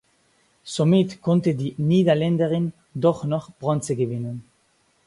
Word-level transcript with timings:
Somit 0.63 1.21
konnte 1.21 1.53
die 1.53 1.75
Niederländerin 1.77 2.73
doch 2.95 3.23
noch 3.23 3.51
Bronze 3.53 3.95
gewinnen. 3.95 4.43